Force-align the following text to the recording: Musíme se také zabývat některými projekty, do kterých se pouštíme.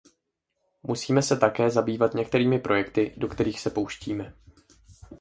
Musíme 0.83 1.21
se 1.21 1.37
také 1.37 1.69
zabývat 1.69 2.13
některými 2.13 2.59
projekty, 2.59 3.13
do 3.17 3.27
kterých 3.27 3.59
se 3.59 3.69
pouštíme. 3.69 4.33